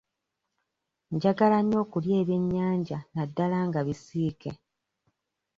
Njagala 1.13 1.57
nnyo 1.61 1.77
okulya 1.83 2.13
ebyennyanja 2.21 2.97
naddala 3.15 3.57
nga 3.67 3.79
bisiike. 3.87 4.51